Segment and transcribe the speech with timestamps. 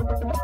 [0.00, 0.39] Thank you.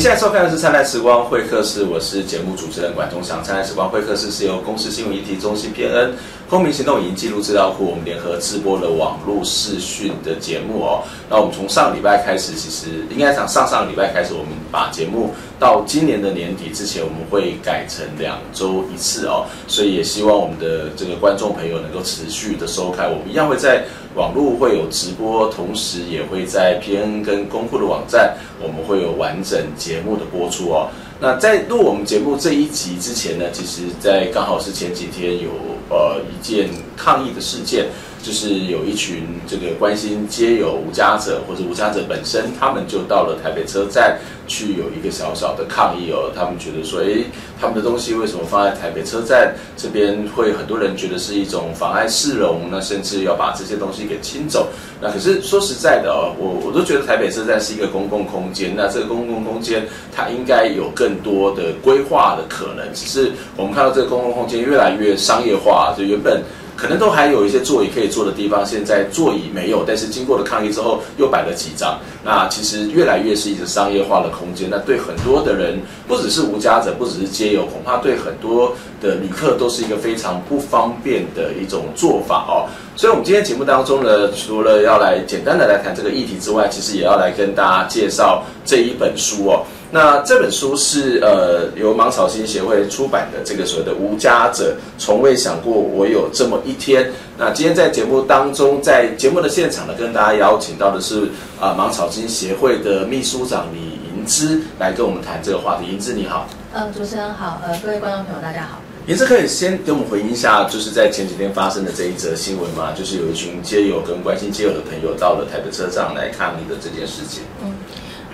[0.00, 3.40] 现在收看的是《灿烂时光会客室》，我是节目主持人管中祥。
[3.42, 6.12] 《灿烂时光会客室》是由公司新闻议题中心 PN、
[6.48, 11.04] 公民行动影音记录资料库我们联合直播的网络视讯的节目哦。
[11.28, 19.46] 那我们从上礼拜开始，其实应该讲上上礼拜开始，我们把节目到今年的年底之前，我们会改成两周一次哦。
[19.68, 23.84] 所以也希望我们的这个观众朋友能够持续的收看，我们一样会在。
[24.16, 30.88] 网络会有直播，同时也会在 PN 跟公库的网站，我们会有完整节目的播出哦。
[31.20, 35.50] 那在录我们节目这一集之前呢，其实，在刚好是前几天有
[35.90, 37.86] 呃一件抗议的事件。
[38.22, 46.30] 就是有一群这个关心街友无家者或者无家者本身，他们就到了台北车站去有一个小小的抗议哦。
[46.34, 47.24] 他们觉得说，诶，
[47.60, 50.10] 他们的东西为什么放在台北车站这边？
[50.34, 54.68] 会很多人觉得是一种妨碍市容，那甚至要把这些东西给清走。
[55.00, 62.86] 那可是说实在的哦，我我都觉得台北车站是一个公共空间，那这个公共空间它应该有更多的规划的可能。
[62.94, 66.42] 只是我们看到这个公共空间越来越商业化，就原本。
[66.80, 71.98] 可能都还有一些座椅可以坐的地方，现在座椅没有，但是经过了抗议之后又摆了几张。
[72.24, 82.64] 那其实越来越是一个商业化的空间，那对很多的人，不只是无家者，不只是街友，恐怕对很多的旅客都是一个非常不方便的一种做法哦。
[82.96, 89.64] 所以，我们今天节目当中呢，除了要来简单的来谈这个议题之外，其实也要来跟大家介绍这一本书哦。
[89.92, 97.10] 那这本书是呃由芒草心协会出版的，这个所谓的无家者从未想过我有这么一天。
[97.36, 101.24] 那今天在节目当中，在节目的现场呢，跟大家邀请到的是
[101.58, 105.90] 啊、呃、芒草心协会的秘书长李盈芝来跟我们谈这个话题。
[105.90, 108.80] 盈芝你好，呃主持人好，呃各位观众朋友大家好。
[109.08, 117.42] 盈芝可以先给我们回应一下，就是在前几天发生的这一则新闻嘛，就是有一群街友跟关心街友的朋友到了台北车站来抗议的这件事情。
[117.64, 117.74] 嗯。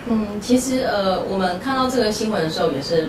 [0.08, 3.08] 嗯，其实呃，我们看到这个新闻的时候也是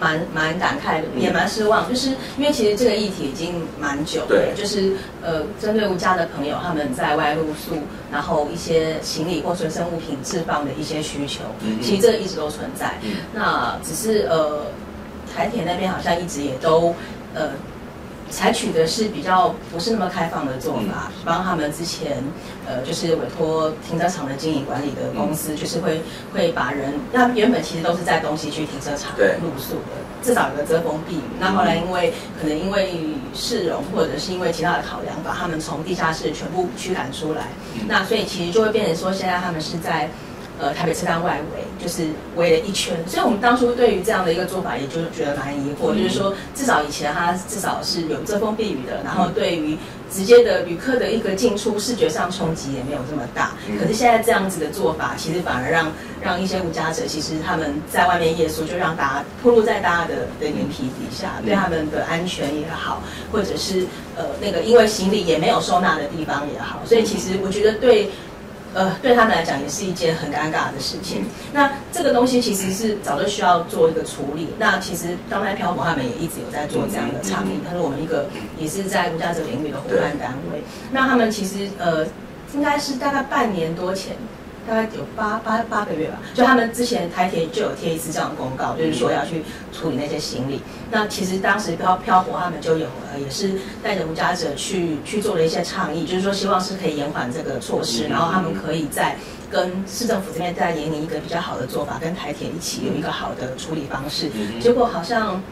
[0.00, 4.92] 蛮蛮感慨的，也蛮失望，就是因为其实这个议题已经蛮久了，对，就是
[5.22, 7.76] 呃，针对无家的朋友他们在外露宿，
[8.10, 12.94] 然后一些行李或随身物品置放的一些需求，嗯、其实这个一直都存在。
[13.02, 14.66] 嗯、那只是呃，
[15.34, 16.94] 台铁那边好像一直也都
[17.34, 17.50] 呃。
[18.32, 22.16] 采取的是比较不是那么开放的做法，帮他们之前，
[22.66, 26.00] 呃，就是委托停车场的经营管理的公司，就是会
[26.32, 29.92] 会把人，那原本其实都是在东西区停车场露宿的，
[30.22, 31.20] 至少有个遮风避雨。
[31.38, 32.94] 那后来因为可能因为
[33.34, 37.48] 市容或者是因为其他的考量，把他们从地下室全部驱赶出来，
[37.86, 40.08] 那所以其实就会变成说，现在他们是在。
[40.62, 42.06] 呃，台北车站外围就是
[42.36, 49.76] 围了一圈，所以我们当初对于这样的一个做法，也就觉得蛮疑惑，就是说至少以前它至少是有遮风避雨的，然后对于
[50.08, 53.54] 直接的旅客的一个进出，视觉上冲击也没有这么大。
[53.80, 55.90] 可是现在这样子的做法，其实反而让
[56.22, 63.02] 让一些无家者，其实他们在外面夜宿，就让大家暴露在大家的的眼皮底下，对他们的安全也好，
[63.32, 63.84] 或者是
[64.16, 68.08] 呃那个因为行李也没有收纳的地方也好，所以其实我觉得对。
[68.74, 71.24] 呃，对他们来讲也是一件很尴尬的事情。
[71.52, 74.48] 那这个东西其实是早就需要做一个处理。
[74.58, 78.26] 那其实当代漂泊他们也一直有在做这样的倡议，他是我们一个
[78.58, 80.62] 也是在无家者领域的伙伴单位。
[80.90, 82.06] 那他们其实呃，
[82.54, 84.16] 应该是大概半年多前。
[84.68, 89.42] 大概有八八八个月吧，就他们之前台铁就有贴一次这样的公告，就是说要去
[89.72, 90.60] 处理那些行李。
[90.90, 99.16] 那其实当时漂漂泊他们就有了，也是带着无家者去去做了一些倡议，就是说希望是可以延缓这个措施，然后他们可以在
[99.50, 104.30] 跟市政府这边再研拟一个比较好的做法，跟台铁一起有一个好的处理方式。
[104.60, 105.42] 结果好像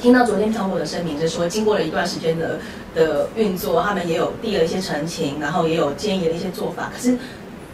[0.00, 2.58] 听到昨天漂泊的声明，就是说经过了一段时间的
[2.94, 7.18] 的运作，他们也有递了一些陈情，然后也有建议了一些做法，可是。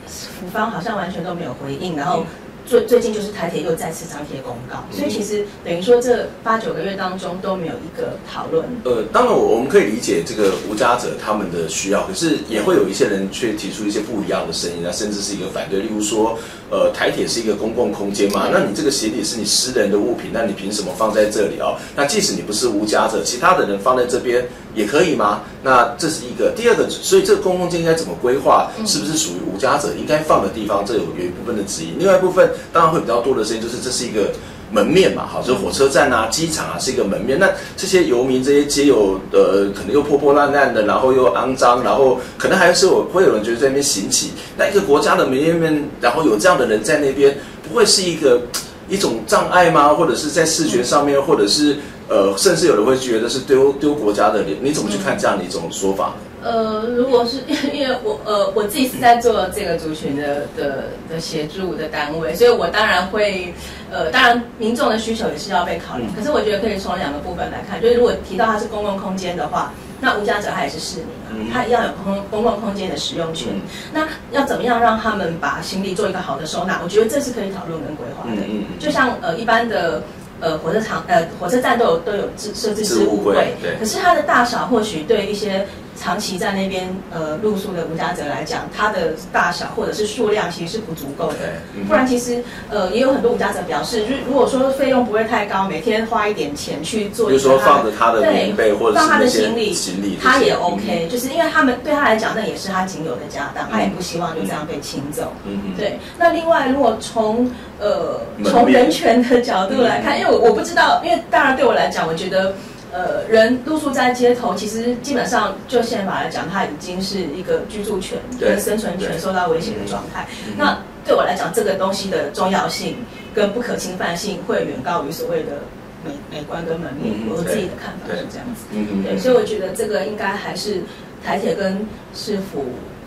[0.07, 2.25] 府方好像完全都没有回应，然后
[2.65, 8.65] 最最近就是台铁又再次张贴公告，所以其实等于说这八九个月当中都没有一个讨论。
[8.85, 16.39] 呃，当然我我们可以理解这个无家者他们的需要，可是也会有一些人却提出一些不一样的声音，那甚至是一个反对，例如说。
[16.69, 21.77] 呃，台铁是一个公共空间嘛，那你这个鞋底是你私人的物品，那你凭什么放在这里哦？
[21.95, 25.43] 那即使你不是无家者，其他的人放在这边也可以吗？
[25.63, 26.53] 那这是一个。
[26.57, 28.71] 第二个，所以这个公共空间应该怎么规划？
[28.85, 30.85] 是不是属于无家者应该放的地方？
[30.85, 31.95] 这有有一部分的质疑。
[31.99, 34.33] 另外一部分当然会比较多的声音，就是这是一个
[34.77, 37.39] 门面嘛，好，就是火车站啊、机场啊是一个门面。
[37.39, 44.33] 那这些游民、这些街友呃，可能又破破烂烂的，然后又肮脏，然后可能还是有会有人觉得在那边行乞。
[44.59, 47.35] 那一个国家的门面，然后有这样的人在那边，
[47.67, 48.43] 不会是一个
[48.87, 49.95] 一种障碍吗？
[49.95, 54.59] 或者是在视觉上面，或者是呃，甚至有人会觉得是丢丢国家的脸？
[54.61, 56.13] 你怎么去看这样的一种说法？
[56.43, 57.39] 呃，如果是
[57.73, 63.53] 因为我呃我自己是在做这个族群的的的协助的单位，所以我当然会
[63.91, 66.05] 呃，当然民众的需求也是要被考虑。
[66.17, 73.49] 可是我觉得可以从两个部分来看，就是如果提到它是公共空间的话，那无家者他也是市民啊，他一样有公公共空间的使用权。
[73.93, 76.81] 那要怎么样让他们把行李做一个好的收纳？
[76.85, 78.43] 我觉得这是可以讨论跟规划的。
[78.79, 80.03] 就像呃一般的。
[80.39, 83.75] 呃，火车场呃，火车站都有都有设设置置物柜，对。
[83.79, 85.67] 可是它的大小或许对一些
[85.97, 91.39] 长期在那边呃露宿的无家者来讲，它的大小或者是数量其实是不足够的。
[91.75, 105.33] 嗯、不然其实呃也有很多无家者表示，如如果说费用不会太高，每天花一点钱去做比如说放着他的棉被或者放他的行李，行李他也 OK，、嗯、就是因为他们对他来讲，那也是他仅有的家当，嗯、他也不希望就这样被清走。
[105.77, 105.99] 对。
[106.19, 107.51] 那另外，如果从
[107.81, 112.55] 呃从人权的角度来看，因为我我不知道，因为当然对我来讲，我觉得，
[112.97, 120.27] 呃，人露宿在街头，其实基本上就宪法来讲，它已经是一个居住权跟生存权受到威胁的状态。
[120.57, 122.97] 那对我来讲，这个东西的重要性
[123.35, 125.61] 跟不可侵犯性会远高于所谓的
[126.07, 127.13] 美美观跟门面。
[127.29, 128.65] 我自己的看法是这样子。
[128.73, 130.81] 嗯对，所以我觉得这个应该还是
[131.23, 132.65] 台铁跟市府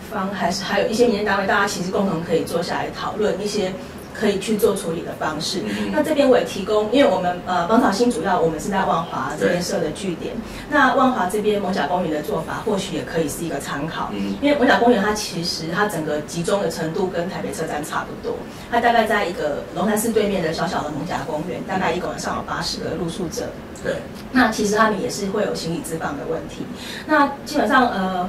[0.08, 3.72] 方，还是还有一些民间单位，大家其实共同可以坐下来讨论一些。
[4.12, 5.62] 可以去做处理的方式。
[5.66, 10.34] 嗯、那这边我也提供，因为我们呃，芒草心主要我们是在万华这边设的据点。
[10.68, 14.10] 那万华这边艋舺公园的做法，或许也可以是一个参考。
[14.12, 18.36] 嗯、因为艋舺公园它其实它整个集中的程度跟台北车站差不多。
[18.70, 23.48] 它大概在一个龙山寺对面的小小的艋舺公园，大概一个晚上有八十个露宿者。
[23.82, 23.96] 对。
[24.32, 26.66] 那其实他们也是会有行李置放的问题。
[27.06, 28.28] 那基本上呃。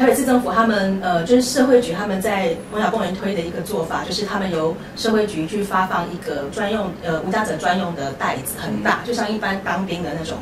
[0.00, 10.38] 台北市政府他们呃，就是社会局他们在文雅公园推的一个做法，就是他们由社会局去发放一个专用呃无家者专用的袋子，很大，就像一般当兵的那种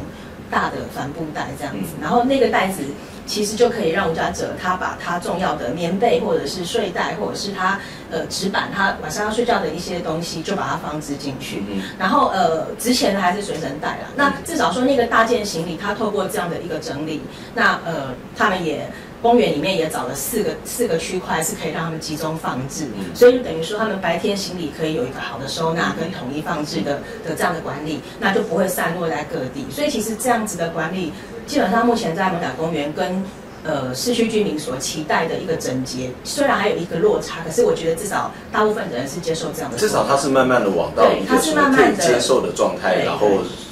[0.49, 1.97] 大的帆布袋这样子。
[2.01, 2.85] 然后那个袋子
[3.27, 7.81] 其实就可以让无家者他把他重要的棉被或者是睡袋或者是他
[8.13, 11.65] 呃纸板，他晚上要睡觉的一些东西就把它放置进去。
[11.99, 14.05] 然后呃，值钱的还是随身带啦。
[14.15, 17.21] 那至少说那个大件行李，他透过这样的一个整理，
[17.57, 18.89] 那呃他们也。
[19.21, 29.67] 公园里面也找了四个四个区块，是可以让他们集中放置，嗯、所以就等于说他们白天行李可以有一个好的收纳跟统一放置的的这样的管理，那就不会散落在各地。
[29.71, 31.13] 所以其实这样子的管理，
[31.47, 33.25] 基本上目前在蒙塔公园跟
[33.69, 39.77] 呃市区居民所期待的一个整洁，虽然还有一个落差，可是我觉得至少大部分的人是接受这样的。
[39.77, 43.29] 至少它是慢慢的往到一个可以接受的状态，然后。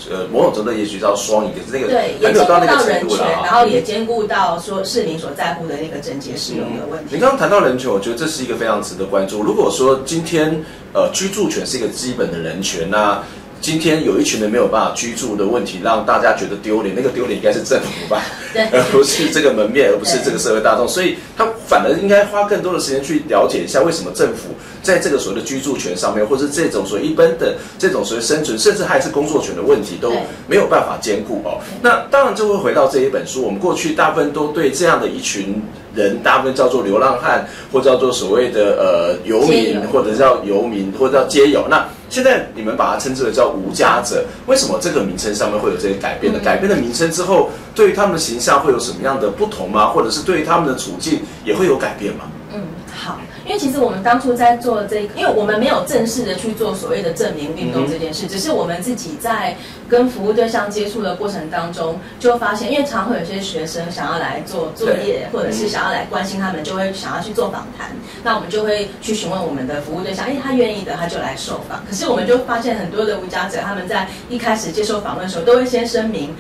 [0.09, 7.17] 呃，某种程度也许叫双赢，可是那个对，也兼顾到人权，然后也兼顾到说市民所在乎的那个整洁使用的问题。
[7.17, 9.43] 你刚刚谈到人权，我觉得这是一个非常值得关注。
[9.43, 10.63] 如果说今天
[10.93, 13.21] 呃居住权是一个基本的人权，那
[13.61, 18.23] 今天有一群人没有办法居住的问题，让大家觉得丢脸，那个丢脸应该是政府吧，
[18.53, 20.87] 对 而不是这个门面，而不是这个社会大众。
[20.87, 24.51] 所以他反而应该花更多的时间去了解一下，为什么政府
[24.83, 30.13] 在这个所谓的居住权上面，或是这种所谓一般的这种所谓生存，甚至还是工作权的问题，都
[30.47, 31.59] 没有办法兼顾哦。
[31.83, 35.61] 那当然就会回到这一本书，我们过去大部分都对这样的一群
[35.95, 41.67] 人，大部分叫做流浪汉，或叫做所谓的呃游民，或者叫游民，或者叫街友。
[41.69, 46.39] 那现在你们把它称之为叫无家者，为什么这个名称上面会有这些改变呢？
[46.43, 49.89] 改变了名称之后，对于他们的形象会有什么样的不同吗？
[49.89, 52.25] 或者是对于他们的处境也会有改变吗？
[52.55, 52.63] 嗯，
[52.95, 53.19] 好。
[53.47, 59.57] 因为其实我们当初在做这个，因为我们没有正式的去做所谓的证明运动这件事，只是我们自己在
[59.89, 67.91] 跟服务对象接触的过程当中，就发现，因为常会有些学生想要来做作业，或者是想要来关心他们，就会想要去做访谈，
[68.25, 71.85] 那我们就会去询问我们的服务对象，哎，他愿意的，他就来受访。
[71.89, 76.35] 可是我们就发现很多的无家者，他们在一开始接受访问的时候，都会先声明。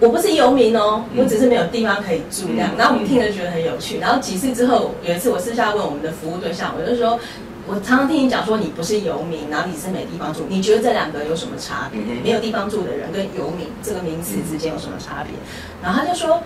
[0.00, 2.70] 我不是游民哦，我只是没有地方可以住这样。
[2.76, 3.98] 然后我们听了觉得很有趣。
[3.98, 7.20] 然后几次之后，有一次我私下问我们的服务对象，我就说，
[7.66, 12.00] 我常常听你讲说你不是游民，然后你是没地方住，你觉得这两个有什么差别？
[12.24, 15.34] 没有地方住的人跟游民这个名词之间有什么差别？
[15.82, 16.40] 然后他就说，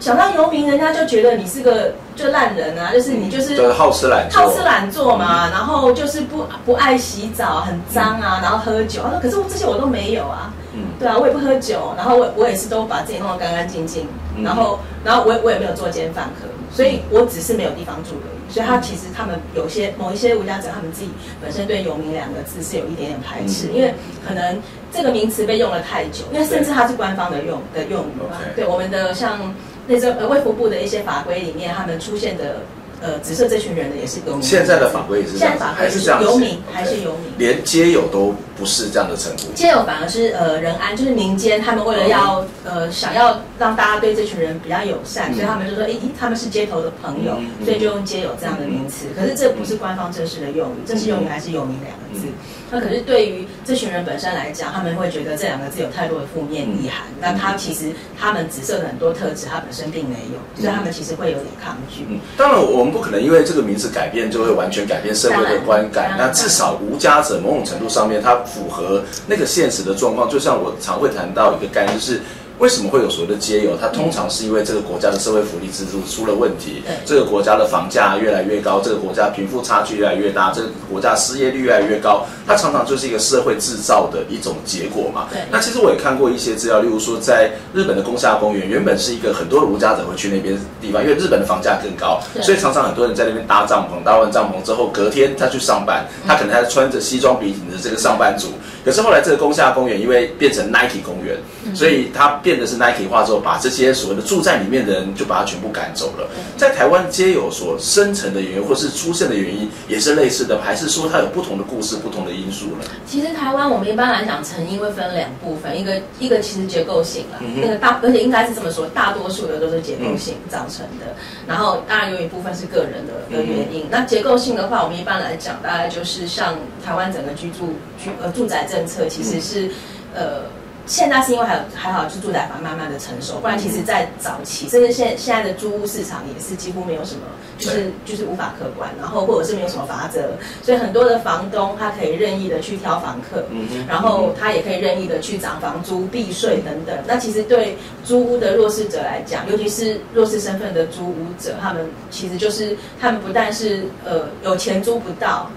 [0.00, 9.02] 想到游民，人家就觉得你是个就烂人啊，就是你就是好吃懒好吃懒做嘛，然后就是不不爱洗澡，很脏啊，然后喝酒。
[9.04, 10.52] 他说，可是这些我都没有啊。
[10.98, 14.06] 对啊，我也不喝酒，然后我我也是都把自己弄得干干净净，
[14.42, 18.52] 然后然后我我也没有做奸犯科，所以我只是没有地方住而已。
[18.52, 21.10] 所以他其实他们有些某一些无家者，他们自己
[21.42, 23.92] 本身对“游民”两个字是有一点点排斥，因为
[24.26, 24.62] 可能
[24.92, 28.38] 这个名词被用了太久，因为甚至它是官方的用的用语嘛。
[28.54, 29.54] 对我们的像
[29.86, 32.62] 那个呃卫福部的一些法规里面，他们出现的。
[32.98, 34.42] 呃，紫色这群人的也是游民。
[34.42, 39.52] 现在的法规也是这样，还是这样，游民还是游民，连街友都不是这样的称呼。
[39.54, 49.06] 街友反而是呃仁安，就是民间他们为了要、哦、呃想要让大家对这群人比较友善，嗯、所以他们就说，哎，他们是街头的朋友，嗯、所以就用街友这样的名词。
[49.14, 52.26] 嗯、可是这不是官方正式的用语，正式用语还是游民两个字。
[52.26, 52.32] 嗯
[52.68, 57.06] 那可是对于这群人本身来讲，他们会觉得这两个字有太多的负面意涵。
[57.20, 62.04] 那、嗯、他其实他们紫色的很多特质，他本身并没有，所以他们其实会有点抗拒。
[62.08, 66.16] 嗯，当然我们不可能因为这个名字改变就会完全改变社会的观感。
[66.18, 70.30] 那至少无家者某种程度上面，它符合那个现实的状况。
[70.30, 72.22] 就像我常会谈到一个概念，就是。
[72.58, 73.76] 为什么会有所谓的街友？
[73.78, 85.28] 它通常是因为这个国家的社会福利制度出了问题，这个国家的房价越来越高，这个国家贫富差距越来越大，这个国家失业率越来越高，它常常就是一个社会制造的一种结果嘛。
[85.50, 98.48] 那其实我也看过一些资料，例如说在日本的宫下公园，原本是一个很多的无家者会去那边地方，因为日本的房价更高，所以常常很多人在那边搭帐篷，搭完帐篷之后，隔天他去上班，他可能还穿着西装笔挺的这个上班族。
[98.82, 101.36] 可是后来这个宫下公园因为变成 Nike 公园，
[101.76, 106.26] 所以它变得是 Nike 化之后，把这些所谓的住在里面的人就把它全部赶走了。
[106.56, 112.84] 在台湾皆有所生成的原因，或是出现的原因，也是类似的，还是说它有不同的故事、不同的因素呢？
[113.06, 121.14] 其实台湾我们一般来讲成因会分两部分，一个一个其实结构性了，那个大而且应该是这么说，大多数的都是结构性造成的。
[121.46, 123.84] 然后当然有一部分是个人的的原因。
[123.90, 129.70] 那结构性的话，我们一般来讲大概就是像台湾整个居住居呃住宅政策其实是
[130.14, 130.40] 呃。
[130.86, 137.22] 现在是因为还有还好，就住宅房慢慢的成熟，不然其实，在早期，甚至现现在的租屋市场也是几乎没有什么，
[137.58, 140.30] 就是就是无法可管，然后或者是没有什么法则，
[140.62, 143.44] 所以很多的房东他可以任意的去挑房客，
[143.88, 146.96] 然后他也可以任意的去涨房租、避税等等。
[147.04, 155.50] 那其实对租屋的弱势者来讲，尤其是弱势身份的租屋者，他们其实就是他们不但是呃有钱租不到，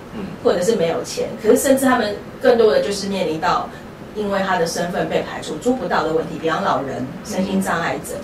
[0.44, 3.70] 或者是没有钱，可是甚至他们更多的就是面临到。
[4.20, 8.16] 因为他的身份被排除，租不到的问题，比方老人、身心障碍者，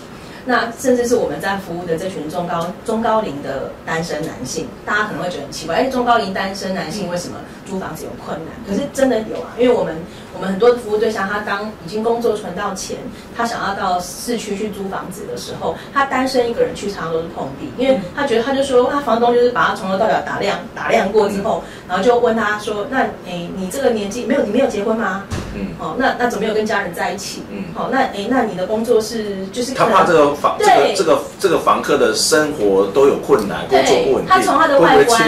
[0.45, 8.53] 那甚至是我们在服务的这群中高中高龄的单身男性，大家可能会觉得很奇怪，哎，中高龄单身男性为什么租房子有困难？
[8.67, 9.95] 可是真的有啊，因为我们
[10.36, 12.98] 我们很多的服务对象，他当已经工作存到钱，
[13.36, 25.24] 他想要到市区去租房子的时候，他单身一个人去，常常都是碰壁，因为他觉得他就说，他房东就是把他从头到脚打量打量过之后，然后就问他说，那哎，你这个年纪没有，你没有结婚吗？
[25.58, 27.44] 嗯，哦，那那怎么没有跟家人在一起？
[27.50, 35.22] 嗯，好，那哎，那你的工作是就是他怕这个房这个这个这个房客的生活都有困难，工作不稳定，他从他的外观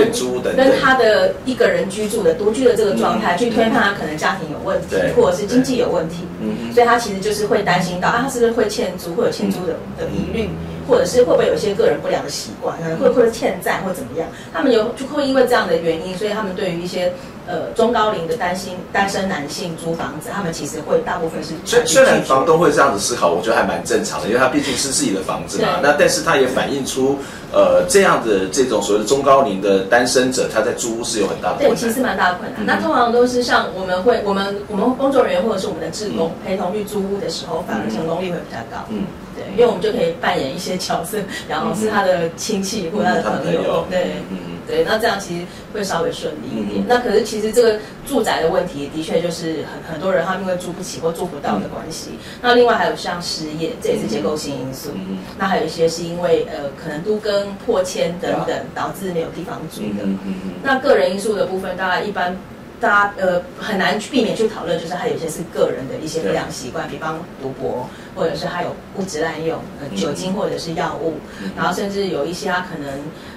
[0.57, 10.49] 跟他的一个人居住的独居的这个状态去推判他可能家庭有问题，或者是经济有问题，嗯，所以他其实就是会担心到啊，他是不是会欠租，会有欠租的的疑虑，
[10.87, 17.11] 或者是会不会有一些个人不良的习惯，会会欠债或怎么样，他们有就会因为这样的原因，所以他们对于一些。
[17.47, 25.79] 呃，中高龄的单身单身男性租房子，他们其实会大部分是虽虽然房东会这样子思考，我觉得还蛮正常的，因为他毕竟是自己的房子嘛。
[25.81, 27.17] 那但是他也反映出，
[27.53, 31.75] 呃，这样的这种所谓的中高龄的单身者，他在租屋是有很大的困难。
[31.75, 32.61] 对，其实蛮大的困难。
[32.61, 38.83] 嗯、那通常都是像我们会，我们我们工作人员或者是我们的志工、嗯、陪同去租屋的时候，反而成功率会比较高。
[38.89, 43.85] 嗯，对，因为我们就可以扮演一些角色，然后是他的亲戚或者他的朋友。
[43.87, 44.37] 嗯、对，嗯。
[44.67, 46.83] 对，那这样其实会稍微顺利一点。
[46.83, 52.11] 嗯、那可是其实这个住宅的问题，的确就是很很多人他因为住不起或住不到的关系。
[52.13, 54.89] 嗯、那另外还有像失业，这也是结构性因素。
[54.93, 60.03] 嗯、那还有一些是因为呃可能都跟破迁等等，啊、导致没有地方住的。
[60.03, 62.37] 嗯嗯嗯、那个人因素的部分，大家一般。
[62.79, 71.13] 大家呃很难去避免去讨论，就是还有一些是个人的一些不良习惯，比方赌博，或者是他有物质滥用，呃酒精或者是药物，
[71.55, 72.91] 然后甚至有一些他可能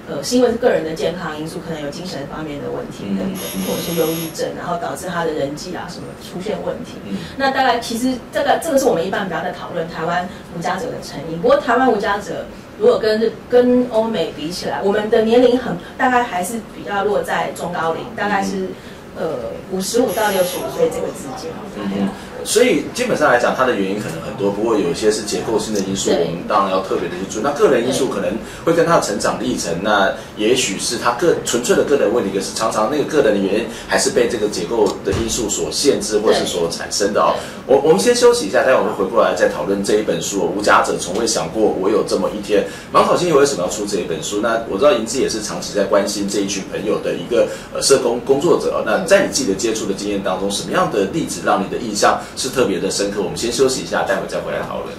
[0.09, 6.95] 呃是因为个人的健康因素，可能有精神方面的问题等等，或者是忧郁症，然后导致他的人际啊什么出现问题。
[7.37, 11.39] 那大概其实这个这个是我们一般比较在讨论台湾无家者的成因。
[11.39, 12.45] 不过台湾无家者
[12.79, 18.67] 如果跟跟欧美比起来，我们的年龄很大概还是比较落在中高龄，大概是。
[19.13, 19.27] 呃，
[19.73, 21.51] 五十五到六十五岁这个之间。
[21.75, 22.07] 嗯，
[22.43, 27.43] 所以基本上来讲，它的原因可能很多，不过有一些是结构性的因素，我们当然要特别的去注意。
[27.43, 28.31] 那个人因素可能
[28.65, 37.35] 会跟他的成长历程，那也许是他个纯粹的个人问题，可是常常那个个人的原因还是被这个结构的因素所限制或是所产生的哦。
[37.67, 40.49] 我我们先休息一下，待会我们回过来再讨论这一本书哦。
[40.55, 42.65] 无家者从未想过我有这么一天。
[42.91, 44.39] 芒草心为什么要出这一本书？
[44.41, 48.83] 那我知道银子也是长期在关心这一群朋友的一个呃社工工作者。
[48.85, 53.21] 那在你自己的接触的经验当中，什么样的例子让你的印象是特别的深刻？
[53.21, 54.95] 我们先休息一下，待会再回来讨论。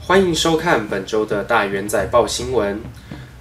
[0.00, 2.80] 欢迎收看本周的大元仔报新闻。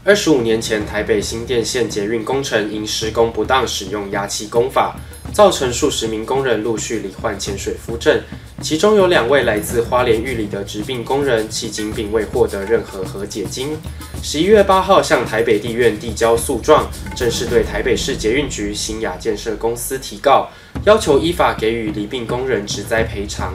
[0.06, 4.96] 二十五年前，台北新店线捷运工程因施工不当，使用压气工法，
[5.34, 8.22] 造成数十名工人陆续罹患潜水夫症，
[8.64, 13.78] 其中有两位来自花莲玉里的植病工人，迄今并未获得任何和解金。
[14.24, 20.48] 十一月八号向台北地院递交诉状，正式对台北市捷运局新雅建设公司提告，
[20.86, 23.54] 要求依法给予罹病工人职灾赔偿。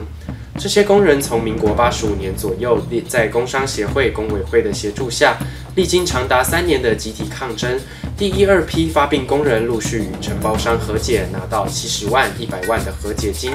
[0.59, 5.37] 这些工人从民国八十五年左右，在工商协会、工委会的协助下，
[5.75, 7.79] 历经长达三年的集体抗争，
[8.17, 13.53] 第一二批发病工人陆续与承包商和解，拿到七十万、一百万的和解金。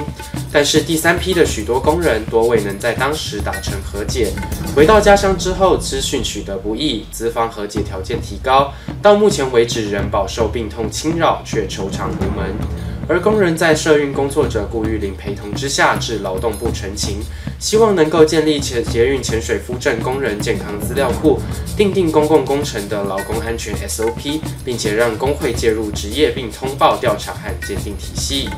[0.51, 4.31] 但是第三批的许多工人多未能在当时达成和解，
[4.75, 12.55] 回到家乡之后，资讯取得不易，资方和解条件提高，到目前为止仍饱受病痛侵扰，却求偿无门。
[13.07, 17.19] 而工人在社运工作者顾玉玲陪同之下，至劳动部陈情，
[17.59, 21.39] 希望能够建立前捷运潜水夫症工人健康资料库，
[21.77, 28.49] 订定公共工程的劳工安全 SOP，并且让工会介入职业病通报调查和鉴定体系。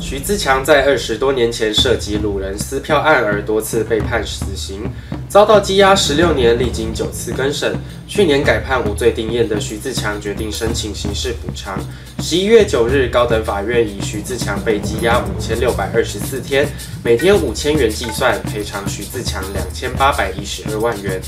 [0.00, 4.82] 徐自强在二十多年前涉及掳人撕票案而多次被判死刑，
[5.28, 7.74] 遭到羁押十六年，历经九次更审，
[8.06, 11.78] 去年改判无罪定谳的徐自强决定申请刑事补偿。
[12.26, 16.66] 十一月九日，高等法院以徐自强被羁押五千六百二十四天，
[17.04, 21.20] 每天五千元计算，赔偿徐自强两千八百一十二万元。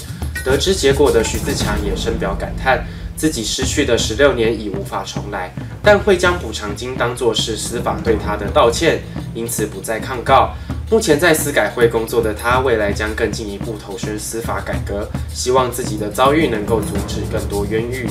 [0.42, 2.82] 得知结果的徐自强也深表感叹。
[3.14, 9.02] 自己失去的十六年已无法重来，但会将补偿金当作是司法对他的道歉，
[9.34, 10.54] 因此不再抗告。
[10.90, 18.06] 目前在司改会工作的他，未来将更进一步投身司法改革，希望自己的遭遇能够阻止更多冤狱。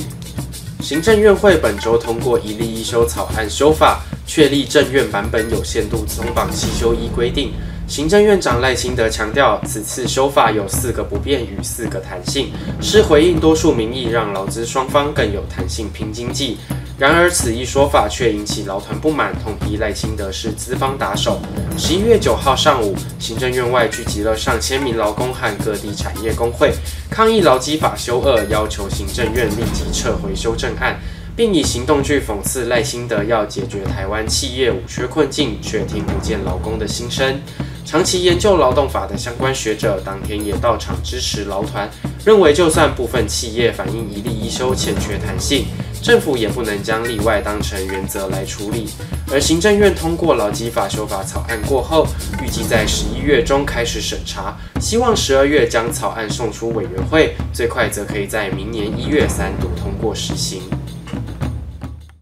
[0.86, 7.50] 行政院会本周通过一例一修草案修法，确立政院版本有限度松绑七修一规定。
[7.88, 16.56] 行政院长赖清德强调，此次修法有四个不变与四个弹性，是回应多数民意，让劳资双方更有弹性拼经济。
[16.98, 21.38] 然而，此一说法却引起劳团不满，痛批赖清德是资方打手。
[21.76, 26.72] 十一月九号上午，行政院外聚集了上千名劳工和各地产业工会，
[27.10, 30.98] 抗议劳基法修二，要求行政院立即撤回修正案。
[31.36, 37.38] 并以行动去讽刺赖清德要解决台湾企业五缺困境，却听不见劳工的心声。
[37.84, 41.88] 长期研究劳动法的相关学者当天也到场支持劳团，
[42.24, 45.66] 认为就算部分企业反映一例一休欠缺弹性，
[46.02, 48.88] 政府也不能将例外当成原则来处理。
[49.30, 52.08] 而行政院通过劳基法修法草案过后，
[52.42, 60.62] 预计在十一月中开始审查，希望十二月将草案送出委员会，最快则可以在明年一月三读通过实行。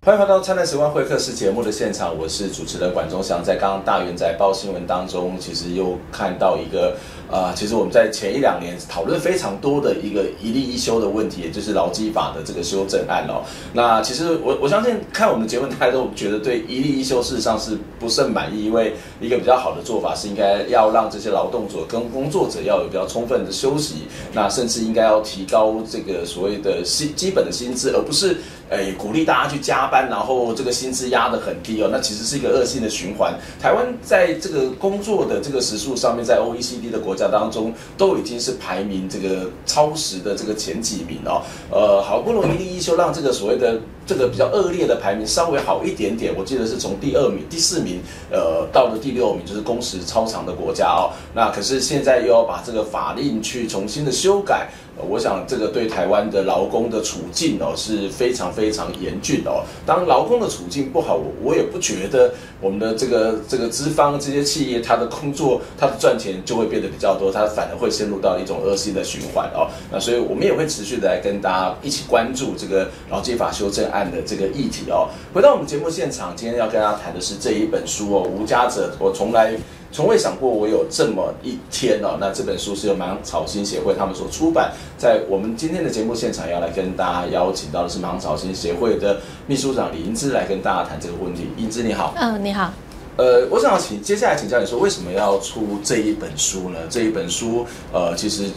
[0.04, 3.42] 欢迎回到《灿烂时光会客室》节目的现场，我是主持人管中祥。
[3.42, 6.94] 在刚刚大元在报新闻当中，其实又看到一个。
[7.30, 13.42] 呃，其实我们在前一两年讨论非常多的一个一例一休的问题，也就是劳基法的这个修正案哦。
[13.72, 24.02] 那其实我我相信看我们的节目，大家都觉得对一例一休事实上是不甚满意，因为一个比较好的做法是应该要让这些劳动者跟工作者要有比较充分的休息，
[24.34, 28.36] 那甚至应该要提高这个所谓的薪基本的薪资，而不是
[28.70, 31.88] 诶鼓励大家去加班，然后这个薪资压得很低哦。
[31.92, 33.34] 那其实是一个恶性的循环。
[33.60, 48.00] 台湾在这个工作的这个时数上面，在 OECD 的国家当中都已经是排名这个超时的这个前几名哦，呃，好不容易一休让这个所谓的这个比较恶劣的排名稍微好一点点，我记得是从第二名、第四名，
[48.30, 51.12] 呃，到了第六名，就是工时超长的国家哦。
[51.34, 54.68] 那可是现在又要把这个法令去重新的修改。
[54.96, 59.64] 我想这个对台湾的劳工的处境哦是非常非常严峻哦。
[59.84, 69.68] 当劳工的处境不好，我我也不觉得我们的这个这个资方这些企业，他的工作他的赚钱就会变得比较多，他反而会陷入到一种恶性的循环哦。
[69.90, 75.08] 那所以我们也会持续的来跟大家一起关注这个劳基法修正案的这个议题哦。
[75.34, 79.54] 回到我们节目现场，今天要跟大家谈的是这一本书哦，《无家者》，我从来。
[79.94, 82.18] 从未想过我有这么一天哦。
[82.18, 91.46] 那这本书是由芒草心协会他们所出版，在我们今天的节目现场要来跟大家邀请到的是芒草心协会的秘书长李英姿来跟大家谈这个问题。
[91.56, 92.72] 英姿你好，嗯、呃，你好。
[93.16, 96.78] 呃，我想要请接下来请教你说，为什么要出这一本书呢？
[96.90, 98.50] 这一本书，呃，其实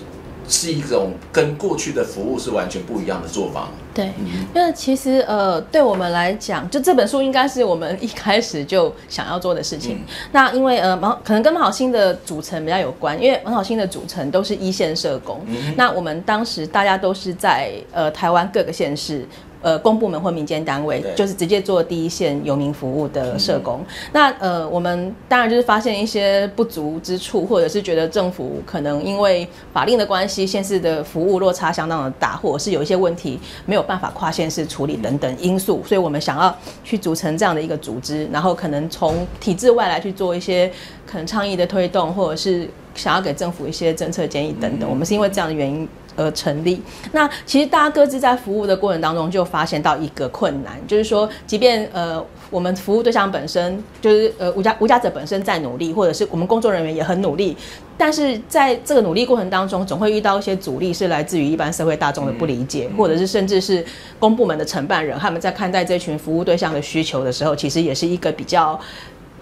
[0.48, 3.70] 是一种跟过去的服务是完全不一样的做法。
[3.94, 4.12] 对，
[4.54, 9.98] 因为其实呃，对我们来讲，就这本书应该是我们一开始就想要做的事情。
[9.98, 15.42] 嗯、那因为呃，芒可能跟芒草心的组成比较有关，因为芒草心的组成都是一线社工。
[15.48, 19.26] 嗯、那我们当时大家都是在呃台湾各个县市。
[19.62, 23.80] 呃，公部门或民间单位，就是直接做第一线游民服务的社工。
[23.82, 40.72] 嗯、那呃，我们当然就是发现一些不足之处，或者是觉得政府可能因为法令的关系，县市的服务落差相当的大，或者是有一些问题没有办法跨县市处理等等因素，所以我们想要去组成这样的一个组织，然后可能从体制外来去做一些
[41.06, 44.90] 可能倡议的推动，或者是想要给政府一些政策建议等等。
[44.90, 45.88] 我们是因为这样的原因。
[46.20, 46.82] 而成立。
[47.12, 57.56] 那其实大家各自在服务的过程当中，就发现到一个困难，就是说，即便呃我们服务对象本身就是呃无家无家者本身在努力，或者是我们工作人员也很努力，
[58.00, 63.86] 但是在这个努力过程当中，总会遇到一些阻力，是来自于一般社会大众的不理解，或者是甚至是
[64.18, 68.80] 公部门的承办人他们在看待这群服务对象的需求的时候，其实也是一个比较。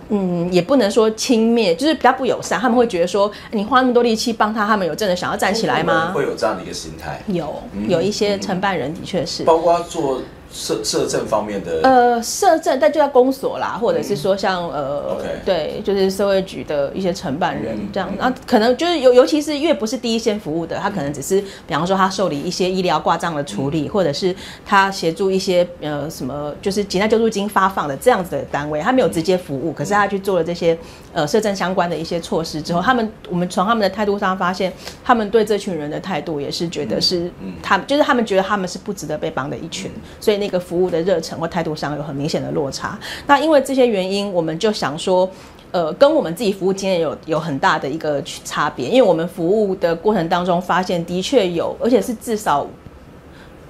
[0.10, 2.60] 嗯，也不能说轻蔑，就是比较不友善。
[2.60, 6.12] 他们会觉得说，你花那么多力气帮他，他们有真的想要站起来吗？
[6.13, 7.22] 会有这样的一个心态。
[7.28, 10.22] 有，有一些承办人的确是，包括做。
[10.56, 24.34] 社社政方面的呃，社政但就在公所啦，或者是说像呃.对，就是社会局的一些承办人这样，那、嗯、可能就是尤尤其是越不是第一线服务的，他可能只是比方说他受理一些医疗挂账的处理，嗯、或者是
[24.65, 30.78] 他协助一些呃什么就是急难救助金发放的这样子的单位，他没有直接服务，可是他去做了这些
[31.12, 34.72] 呃社政相关的一些措施之后，他们我们从他们的态度上发现，
[35.04, 37.30] 他们对这群人的态度也是觉得是
[37.62, 39.91] 他们就是他们觉得他们是不值得被帮的一群，
[40.22, 40.44] 所以那。
[40.45, 42.97] 一个服务的热忱或态度上有很明显的落差。
[43.27, 45.29] 那因为这些原因，我们就想说，
[45.71, 48.88] 呃，跟我们自己服务经验有有很大的一个差别。
[48.88, 52.65] 因为我们服务的过程当中，发现的确有，而且是至少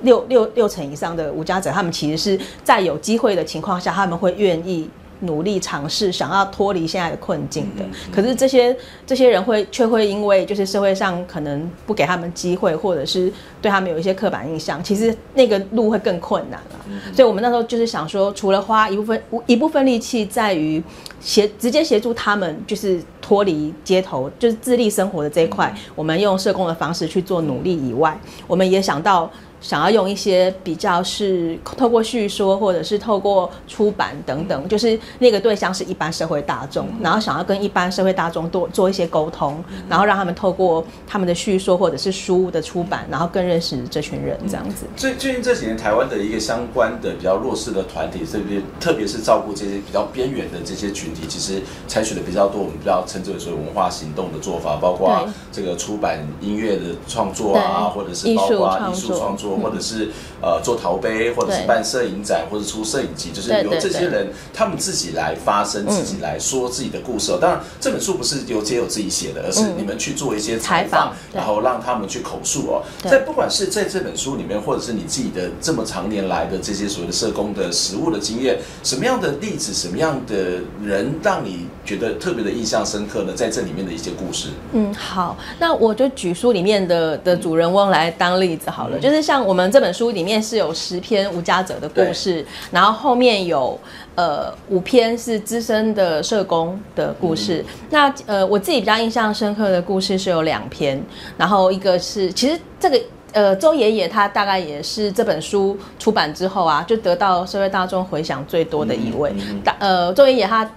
[0.01, 4.89] 六六六成以上的无家者，他们其实是在有机会的情况下，他们会愿意。
[5.21, 8.75] 努力尝试想要脱离现在的困境的，可是这些
[9.06, 16.80] 这些人会却会因为就是社会上可能不给他们机会，或者是对他们有一些刻板印象，其实那个路会更困难了。
[17.13, 20.84] 所以我们那时候就是想说，除了花一部分一部分力气在于
[21.21, 29.32] 协直接协助他们，就是脱离街头，就是自立生活的这一块，我们用社工的方式去做努力以外，我们也想到。
[29.65, 44.86] 想要用一些比较是透过叙说，或者是透过出版等等，就是那个对象是一般社会大众，然后想要跟一般社会大众多做一些沟通，然后让他们透过他们的叙说或者是书的出版，然后更认识这群人这样子。
[44.95, 59.54] 最最近这几年，台湾的一个相关的比较弱势的团体，特别特别是照顾这些比较边缘的这些群体，其实采取的比较多，我们比较称之为所谓文化行动的做法，包括这个出版音乐的创作啊，或者是包括艺术创作。
[59.61, 60.09] 或者是
[60.41, 67.31] 呃做陶杯，或者是办摄影展，或者出摄影集，就是由这些人他们自己来发声，自己来说自己的故事。
[67.39, 72.83] 当然，这本书不是由街友自己写的，而是你们去做一些采访，然后让他们去口述哦。
[73.03, 83.33] 在不管是在这本书里面，或者是你自己的这么长年来的这些所谓的社工的实务的经验，什么样的例子，什么样的人让你觉得特别的印象深刻呢？
[83.35, 84.49] 在这里面的一些故事。
[84.73, 89.35] 嗯，好，那我就举书里面的的主人翁来当例子好了，就是像。
[89.43, 93.80] 我们这本书里面是有十篇无家者的故事，然后后面有
[94.15, 97.63] 呃五篇是资深的社工的故事。
[97.67, 101.02] 嗯、那呃我自己比较印象深刻的故事是有两篇，
[101.38, 103.02] 然后一个是其实这个
[103.34, 109.34] 呃周爷爷他大概也是这本书出版之后啊，就得到社会大众回响最多的一位。
[109.63, 110.69] 大、嗯、呃周爷爷他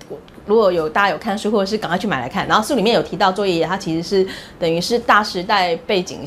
[0.46, 2.46] 如果有大家有看书，或者是赶快去买来看。
[2.48, 4.26] 然后书里面有提到周爷爷他其实是
[4.58, 6.20] 等于是大时代背景。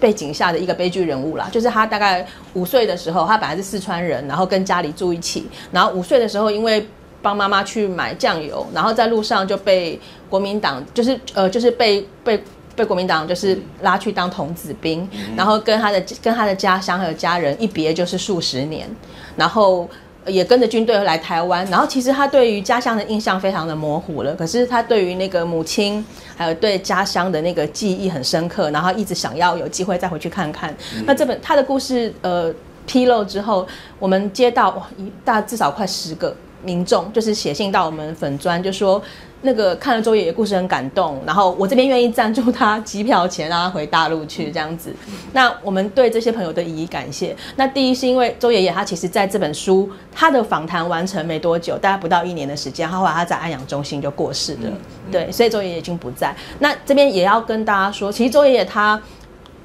[0.00, 6.86] 背景下的一个悲剧人物啦，就是他大概五岁的时候，他本来是四川人，然后跟家里住一起，然后五岁的时候因为
[7.20, 12.42] 帮妈妈去买酱油，然后在路上就被国民党，就是呃，就是被被
[12.74, 18.88] 被国民党就是拉去当童子兵，然后跟他的跟他的家乡还有家人一别就是数十年，
[19.36, 19.88] 然后。
[20.26, 26.04] 也跟着军队来台湾，然后其实他对于家乡的印象非常的模糊了，可是他对于那个母亲，
[26.36, 30.70] 还有对家乡的那个记忆很深刻，然后一直想要有机会再回去看看。
[30.94, 32.52] 嗯、那这本他的故事呃
[32.86, 33.66] 披露之后，
[33.98, 39.00] 我们接到哇一大至少快十个民众，就是写信到我们粉砖，就说
[39.42, 44.94] 那个看了周爷爷故事很感动，然后我这边愿意赞助他机票钱，让他回大陆去这样子。
[45.32, 47.34] 那我们对这些朋友的以感谢。
[47.56, 54.70] 那第一是因为周爷爷他其实在这本书他的访谈完成没多久，大概不到一年的时间，他后来他在安养中心就过世了。
[55.10, 56.34] 对，所以周爷爷已经不在。
[56.58, 59.00] 那这边也要跟大家说，其实周爷爷他。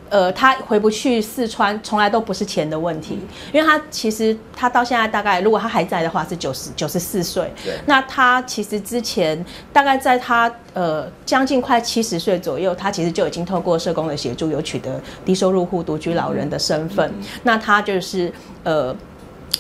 [0.10, 3.20] 呃，他回不去四川，从来都不是钱的问题，
[3.52, 7.52] 因为他其实他到现在大概，如果他还在的话，是九十九十四岁。
[7.64, 7.74] 对。
[7.88, 17.10] 那他其实之前大概在他呃将近快七十岁左右，他其实就已经透过社工的协助，有取得低收入户独居老人的身份。
[17.10, 17.26] 嗯。
[17.42, 18.32] 那他就是
[18.64, 18.96] 呃，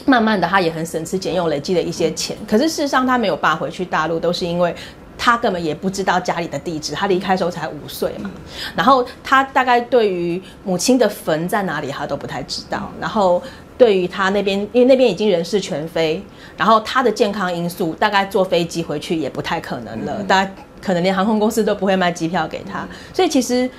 [0.05, 2.37] 慢慢的他也很省吃俭用，累积了一些钱。
[2.47, 4.75] 可是事实上他没有办法回去大陆，都是因为。
[5.17, 8.29] 他根本也不知道家里的地址，他离开的时候才五岁嘛。
[8.75, 12.91] 然后他大概对于母亲的坟在哪里，他都不太知道。
[12.99, 13.41] 然后
[13.77, 16.21] 对于他那边，因为那边已经人事全非，
[16.57, 20.21] 然后他的健康因素，大概坐飞机回去也不太可能了。
[20.23, 22.87] 大概可能连航空公司都不会卖机票给他。
[23.13, 23.69] 所以其实，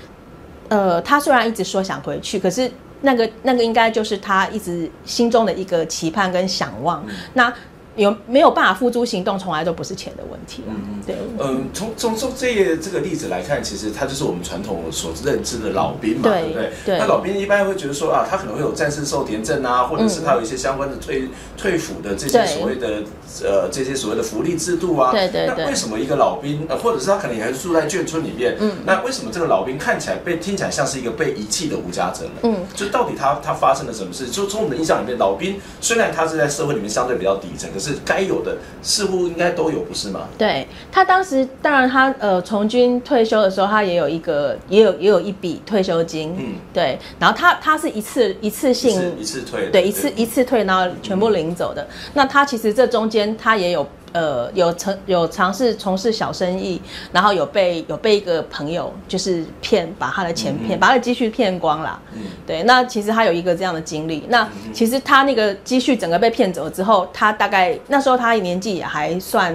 [0.69, 2.71] 呃，他虽然一直说想回去，可是
[3.03, 7.05] 那个那个应该就是他一直心中的一个期盼跟想望。
[7.35, 7.53] 那。
[7.97, 10.63] 有没有办法付诸行动，从来都不是钱的问题。
[10.69, 11.17] 嗯，对。
[11.39, 16.73] 嗯，从从从这这个例子来看，其实他就是我们传统所认知的老兵嘛，对，对不对？
[16.85, 16.99] 对。
[16.99, 23.03] 那老兵一般会觉得说啊，他可能会有战士寿田证啊，或者是他有一些相关的退、嗯、退抚的这些所谓的
[23.43, 25.11] 呃这些所谓的福利制度啊。
[25.11, 25.55] 对对对。
[25.57, 28.57] 那为什么一个老兵，呃，或者是他可能也还是住在眷村里面？
[28.61, 28.73] 嗯。
[28.85, 32.41] 那为什么这个老兵看起来被听起来像是一个被遗弃的无家者呢？
[32.43, 32.57] 嗯。
[32.75, 34.27] 就到底他他发生了什么事？
[34.27, 37.86] 就从我们的印象里面，老兵虽然他是在社会里面相对比较底层，可是。
[37.87, 40.29] 是该有的似乎应该都有，不是吗？
[40.37, 46.99] 对，他当时，当然他呃从军退休的时候，他也有一个也有也有一笔退休金，嗯，对。
[47.21, 51.83] 然后他他是一次一次性一次退，对，一次一次退，然后全部领走的。
[51.83, 53.87] 嗯、那他其实这中间他也有。
[54.17, 56.81] 呃，有尝有尝试从事小生意，
[57.13, 62.01] 然后有被有被一个朋友就是骗，把他的钱骗，嗯、把他的积蓄骗光了。
[62.15, 64.25] 嗯，对，那其实他有一个这样的经历。
[64.31, 69.55] 那其实他那个积蓄整个被骗走之后，他大概那时候他年纪也还算，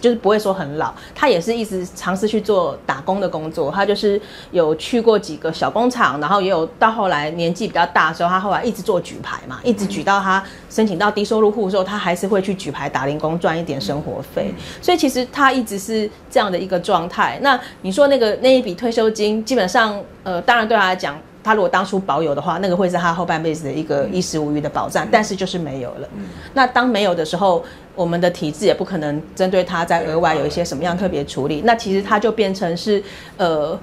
[0.00, 3.70] 就是不会说很老，他也是一直尝试去做打工的工作。
[3.70, 4.20] 他就是
[4.50, 14.22] 有去过几个小工厂，然后也有到后来年纪比较大的时候，他后来一直做举牌嘛，一直举到他申请到低收入户的时候，他还是会去举牌打零工赚一点生活。
[14.34, 17.38] 费，所以其实他一直是这样的一个状态。
[17.42, 25.08] 那你说那个那一笔退休金，基本上，呃，当然对他来讲，他如果当初保有的话，那个会是他后半辈子的一个衣食无虞的保障。
[25.10, 26.08] 但是就是没有了。
[26.54, 27.64] 那当没有的时候，
[27.96, 31.62] 我们的体制也不可能针对他再额外有一些什么样特别处理。
[31.64, 33.02] 那其实他就变成是，
[33.36, 33.78] 呃，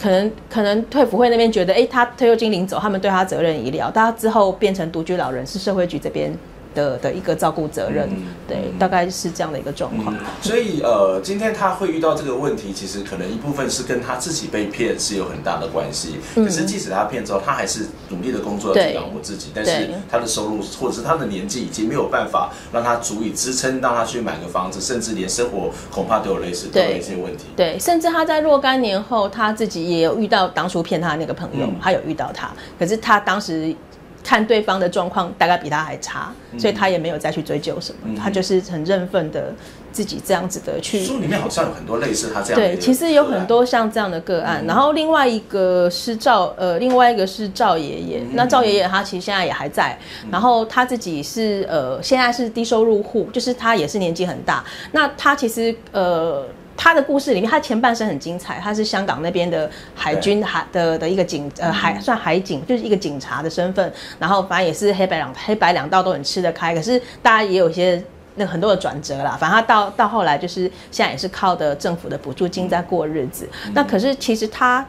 [0.00, 3.90] 可能可能退辅会那边觉得，哎，他退休金领走，他们对他责任已了。
[3.92, 6.32] 但他之后变成独居老人，是社会局这边。
[6.74, 10.14] 的的一个照顾责任，嗯、对、嗯，大概是这样的一个状况。
[10.40, 16.16] 所以呃，今天他会遇到这个问题，其实可能一部分是跟他自己被骗是有很大的关系。
[16.36, 27.44] 嗯、可是即使他骗之后，他还是努力的工作要去养活自己，但是他的收入或者是他的年纪已经没有办法让他足以支撑，让他去买个房子，甚至连生活恐怕都有类似的一些问题。
[27.56, 33.74] 对，甚至他在若干年后，他自己也有遇到当初骗他的那个朋友，嗯、他有遇到他，可是他当时。
[34.22, 39.52] 看对方的状况大概比他还差，所以他也没有再去追究什么，嗯、他就是很认份的
[39.90, 41.02] 自己这样子的去。
[41.04, 42.68] 书里面好像有很多类似他这样的。
[42.68, 44.64] 对，其实有很多像这样的个案。
[44.64, 48.20] 嗯、然后另外一个是赵呃，另外一个是赵爷爷。
[48.20, 54.64] 嗯、那赵爷爷他其实现在也还在，嗯、然后他自己是呃，现在是低收入户，就是他也是年纪很大。
[54.92, 56.46] 那他其实呃。
[56.76, 58.58] 他的故事里面，他前半生很精彩。
[58.58, 63.92] 他是香港那边的海军海的的一个警，呃，海算海警，就是一个警察的身份。
[64.18, 66.74] 然后反正也是黑白两黑白两道都很吃得开。
[66.74, 68.02] 可是大家也有一些
[68.34, 69.36] 那很多的转折啦。
[69.38, 73.48] 反正他到到后来，就是现在也是靠的政府的补助金在过日子。
[73.74, 74.86] 那可是其实他。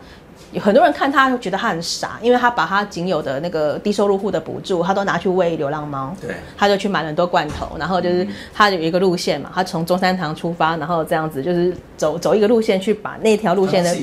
[0.59, 6.15] 很多人看他觉得他很傻，因为他把他仅有的那个低收入户的补助，他都拿去喂流浪猫。
[6.21, 13.95] 对，他就去买了很多罐头，然后就是他有一个路线嘛，他从中山堂出发，然后这样子就是走走一个路线去把那条路线的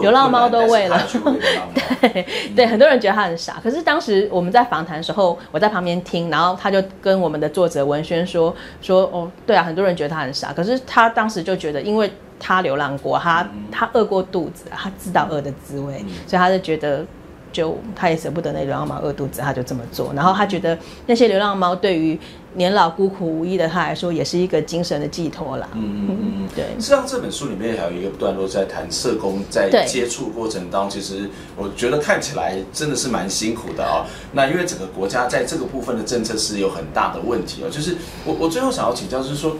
[0.00, 1.00] 流浪猫都喂了。
[2.00, 12.10] 对对，很多人觉得他很傻，可是当时我们在访谈的时候，我在旁边听，然后他就跟我们的作者文轩说说哦，对啊，很多人觉得他很傻，可是他当时就觉得因为。
[12.38, 17.04] 他流浪过，他他饿过肚子，他知道饿的滋味，所以他就觉得，
[17.52, 20.12] 就他也舍不得那流浪猫饿肚子，他就这么做。
[20.14, 22.18] 然后他觉得那些流浪猫对于
[22.54, 25.68] 年老孤苦无依的他来说，也是一个精神的寄托啦。
[25.74, 26.64] 嗯嗯嗯嗯，对。
[26.78, 34.06] 实际上这本书里面还有一个段落在谈社工在接触过程当中，其实我觉得看起来真的是蛮辛苦的哦。
[34.32, 37.70] 那因为整个国家在这个部分的政策是有很大的问题哦。
[37.70, 39.56] 就是我我最后想要请教就是说。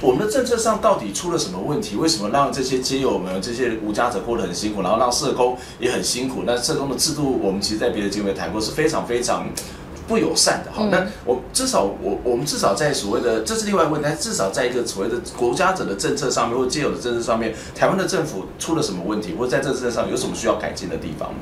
[0.00, 1.96] 我们的政策上到底出了什么问题？
[1.96, 6.42] 为什么让这些街友们、这些无家者过得很辛苦，然后让社工也很辛苦？
[6.46, 9.48] 那社工的制度，我们其实在别的节目也谈过，是非常非常
[10.06, 10.70] 不友善的。
[10.70, 21.40] 好，那我至少我我们至少在所谓的这是另外一个问题，但至少在一个所谓的国家者的政策上面，或街友的政策上面，台湾的政府出了什么问题，或者在这政策上有什么需要改进的地方吗？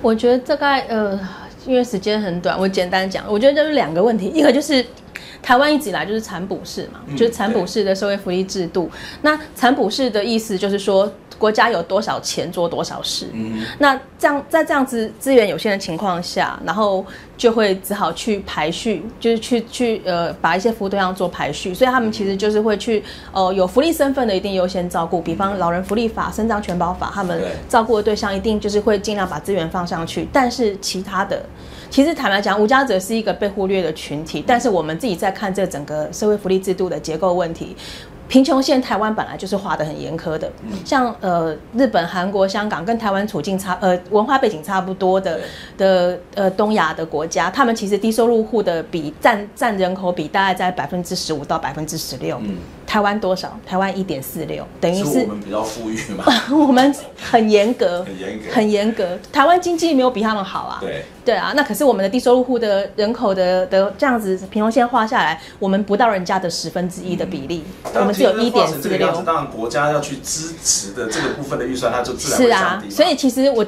[0.00, 1.18] 我觉得大概呃，
[1.66, 4.86] 因为时间很短，我简单讲，我觉得就是两个问题，一个就是。
[5.42, 8.90] 台湾一直以来就是产补式嘛，就是产补式的社会福利制度。
[9.22, 13.28] 那产补式的意思就是说，国家有多少钱做多少事。
[13.78, 17.04] 那这样在这样子资源有限的情况下，然后
[17.36, 21.72] 就会只好去排序，就是去去呃把一些服务对象做排序。
[21.72, 30.28] 所以他们其实就是会去呃有福利身份的一定优先照顾，比方老人福利法、身障全保法，他们照顾的对象一定就是会尽量把资源放上去。
[30.32, 31.42] 但是其他的。
[31.90, 37.76] 其实坦白讲，无家者是一个被忽略的群体，但是我们自己在看这整个社会福利制度的结构问题。
[38.28, 40.52] 贫穷线台湾本来就是画得很严苛的，
[40.84, 45.40] 像呃日本、韩国、香港跟台湾处境差呃文化背景差不多的
[45.78, 52.38] 的呃东亚的国家，他们其实低收入户的比占占人口比大概在百分之十五到百分之十六。
[52.88, 53.54] 台湾多少？
[53.66, 56.24] 台湾一点四六，等于是我们比较富裕嘛。
[56.50, 59.18] 我们很严格， 很严格，很严格。
[59.30, 60.78] 台湾经济没有比他们好啊。
[60.80, 67.62] 对对啊，那可是我们的低收入户的人口的的这样子贫穷线画下来，我们不到人家的十分之一的比例，
[67.94, 68.14] 我们。
[68.14, 72.82] 只有一点四六，当然国家要去支持的这个部分的预算，它就自然是啊。
[72.88, 73.62] 所以其实我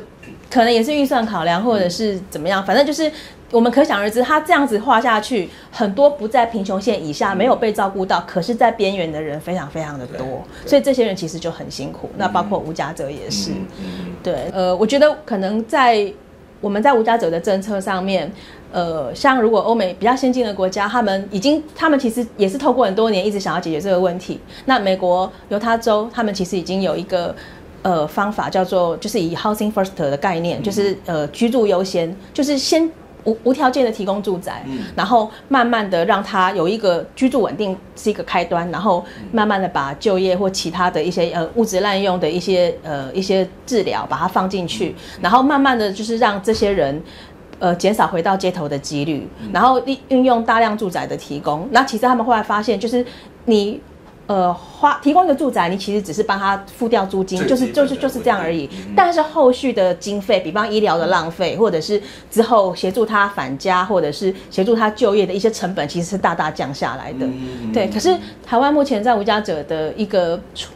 [0.51, 3.13] 可能也是预算考量，或者是怎么样，反正就是
[3.51, 12.09] 我们可想而知，他这样子画下去，很多不在贫穷线以下没有被照顾到，可是在边缘的人非常非常的多，所以这些人其实就很辛苦。
[12.17, 13.51] 那包括无家者也是，
[14.23, 16.13] 对，呃，我觉得可能在
[16.61, 18.31] 我们在无家者的政策上面。
[18.73, 24.39] 呃，像如果欧美比较先进的国家，他们已经，他们其实也是透过很多年一直想要解决这个问题。
[24.65, 27.35] 那美国犹他州，他们其实已经有一个
[27.83, 32.89] 呃方法，叫做就是以 housing first 的概念，就是呃居住优先，就是先
[33.25, 47.03] 无无条件的提供住宅，然后慢慢的让他有一个居住稳定是一个开端，然后慢慢的把就业或其他的一些呃物质滥用的一些呃一些治疗把它放进去，然后慢慢的就是让这些人。
[47.59, 51.69] 呃，减少回到街头的几率，然后利运用大量住宅的提供。
[51.73, 53.05] 那其实他们后来发现，就是
[53.45, 53.79] 你
[54.31, 58.71] 呃花提供一个住宅，你其实只是帮他付掉租金，就是就是就是这样而已。
[58.95, 67.27] 但是后续的经费，比方医疗的浪费，或者是之后协助他返家，或者是协助他就业的一些成本，其实是大大降下来的。
[67.75, 68.17] 对，可是
[68.47, 70.71] 台湾目前在无家者的一个处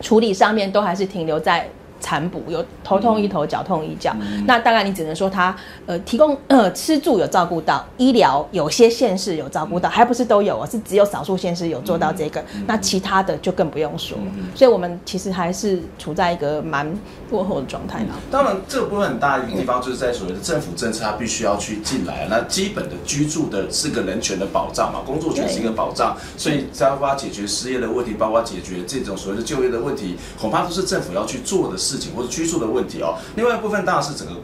[0.00, 1.68] 处理上面，都还是停留在。
[2.04, 14.18] 残补有头痛医头，脚痛医脚，嗯、那大概你只能说他呃提供呃吃住有照顾到，医疗有些县市有照顾到，还不是都有啊，是只有少数县市有做到这个，嗯、那其他的就更不用说。
[14.36, 16.86] 嗯、所以我们其实还是处在一个蛮
[17.30, 18.12] 落后的状态呢。
[18.30, 22.26] 当然，这个部分很大一个地方就是在所谓的政府政策，它必须要去进来。
[22.28, 31.93] 那基本的居住的是个人权的保障嘛，工作权是一个保障，所以包括解决失业的问题，包括解决这种所谓的就业的问题，恐怕都是政府要去做的事情。
[31.94, 34.34] 事情或者居住的问题哦，另外一部分当然是整个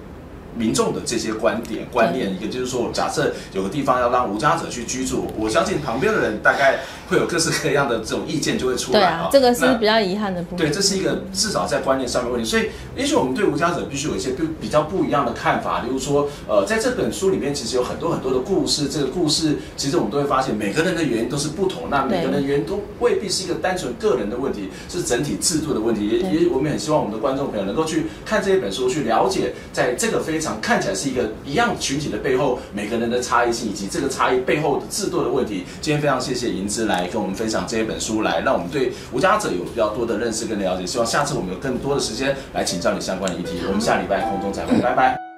[0.60, 6.80] 民众的这些观点观念，一个就是说，假设有个地方要让无家者去居住，我相信旁边的人大概。
[7.10, 10.58] 会有各式各样的这种意见就会出来啊，这个是比较遗憾的部分。
[10.58, 15.80] 对，这是一个至少在观念上面问题，所以也许我们对无家者必须有一些比比较不一样的看法。
[15.80, 26.06] 例如说，呃，在这本书里面其实有很多很多的故事，这个故事其实我们都会发现每个人的原因都是不同，那每个人的原因都未必是一个单纯个人的问题，是整体制度的问题。
[26.06, 35.64] 也也我们很希望我们的观众朋友能够去看这一本书，去了解在这个非常看起来是一个一样群体的背后，每个人的差异性以及这个差异背后的制度的问题。
[35.80, 37.80] 今天非常谢谢银之来跟我们分享这。
[37.80, 40.84] 一本书来，让我们对无家者有比较多的认识跟了解。
[40.84, 43.52] 希望下次我们有更多的时间来请教你相关的议题。
[43.66, 45.29] 我们下礼拜空中再会，拜拜。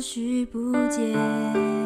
[0.00, 1.79] 福消失不见。